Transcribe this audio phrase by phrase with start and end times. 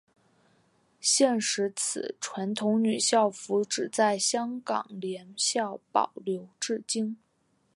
[0.99, 7.19] 现时此传统女校服只在香港联校保留至今。